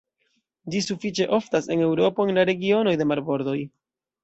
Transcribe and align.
Ĝi 0.75 0.79
sufiĉe 0.85 1.27
oftas 1.39 1.69
en 1.77 1.85
Eŭropo 1.89 2.27
en 2.33 2.41
la 2.41 2.47
regionoj 2.53 2.97
de 3.03 3.11
marbordoj. 3.13 3.57